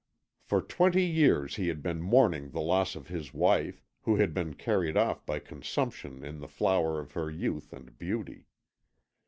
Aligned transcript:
For 0.41 0.63
twenty 0.63 1.05
years 1.05 1.57
he 1.57 1.67
had 1.67 1.83
been 1.83 2.01
mourning 2.01 2.49
the 2.49 2.59
loss 2.59 2.95
of 2.95 3.07
his 3.09 3.35
wife, 3.35 3.83
who 4.01 4.15
had 4.15 4.33
been 4.33 4.55
carried 4.55 4.97
off 4.97 5.23
by 5.27 5.37
consumption 5.37 6.23
in 6.25 6.39
the 6.39 6.47
flower 6.47 6.99
of 6.99 7.11
her 7.11 7.29
youth 7.29 7.71
and 7.71 7.95
beauty. 7.99 8.47